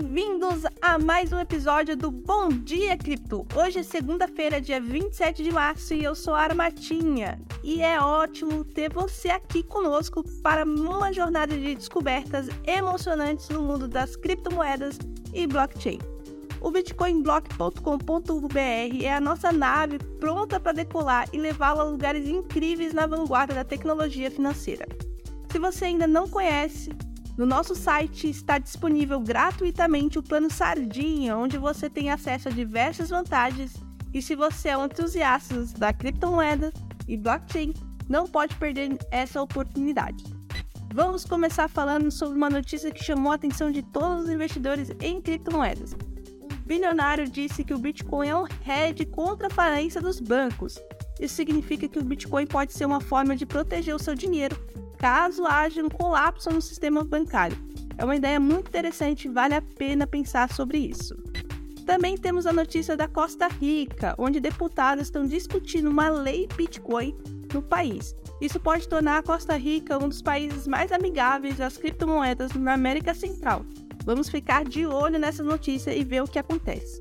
[0.00, 3.46] bem-vindos a mais um episódio do Bom Dia Cripto.
[3.54, 7.38] Hoje é segunda-feira, dia 27 de março, e eu sou a Armatinha.
[7.62, 13.86] E é ótimo ter você aqui conosco para uma jornada de descobertas emocionantes no mundo
[13.86, 14.98] das criptomoedas
[15.34, 15.98] e blockchain.
[16.62, 23.06] O bitcoinblock.com.br é a nossa nave pronta para decolar e levá-la a lugares incríveis na
[23.06, 24.86] vanguarda da tecnologia financeira.
[25.50, 26.90] Se você ainda não conhece,
[27.36, 33.10] no nosso site está disponível gratuitamente o plano Sardinha, onde você tem acesso a diversas
[33.10, 33.74] vantagens.
[34.12, 36.72] E se você é um entusiasta da criptomoeda
[37.08, 37.72] e blockchain,
[38.08, 40.24] não pode perder essa oportunidade.
[40.92, 45.20] Vamos começar falando sobre uma notícia que chamou a atenção de todos os investidores em
[45.20, 45.94] criptomoedas.
[46.70, 50.78] Bilionário disse que o Bitcoin é um hedge contra a falência dos bancos.
[51.18, 54.56] Isso significa que o Bitcoin pode ser uma forma de proteger o seu dinheiro
[54.96, 57.58] caso haja um colapso no sistema bancário.
[57.98, 61.16] É uma ideia muito interessante vale a pena pensar sobre isso.
[61.84, 67.16] Também temos a notícia da Costa Rica, onde deputados estão discutindo uma lei Bitcoin
[67.52, 68.14] no país.
[68.40, 73.12] Isso pode tornar a Costa Rica um dos países mais amigáveis às criptomoedas na América
[73.12, 73.66] Central.
[74.04, 76.98] Vamos ficar de olho nessa notícia e ver o que acontece.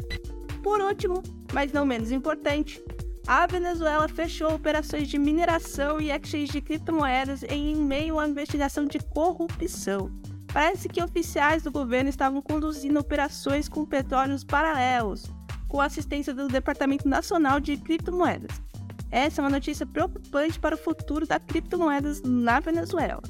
[0.62, 2.84] Por último, mas não menos importante,
[3.26, 9.00] a Venezuela fechou operações de mineração e exchange de criptomoedas em meio à investigação de
[9.00, 10.12] corrupção.
[10.52, 15.26] Parece que oficiais do governo estavam conduzindo operações com petróleos paralelos,
[15.68, 18.60] com assistência do Departamento Nacional de Criptomoedas.
[19.12, 23.22] Essa é uma notícia preocupante para o futuro das criptomoedas na Venezuela.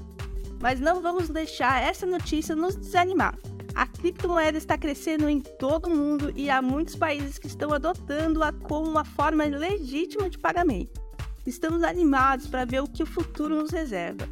[0.62, 3.38] Mas não vamos deixar essa notícia nos desanimar.
[3.80, 8.52] A criptomoeda está crescendo em todo o mundo e há muitos países que estão adotando-a
[8.52, 11.02] como uma forma legítima de pagamento.
[11.48, 14.28] Estamos animados para ver o que o futuro nos reserva.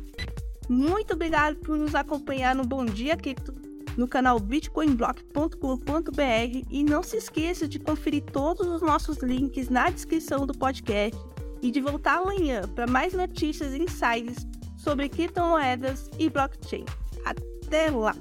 [0.67, 3.55] Muito obrigado por nos acompanhar no Bom Dia Cripto
[3.95, 10.45] no canal bitcoinblock.com.br e não se esqueça de conferir todos os nossos links na descrição
[10.45, 11.17] do podcast
[11.61, 16.83] e de voltar amanhã para mais notícias e insights sobre criptomoedas e blockchain.
[17.23, 18.13] Até lá!